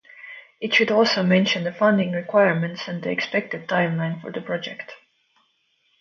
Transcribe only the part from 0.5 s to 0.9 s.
It should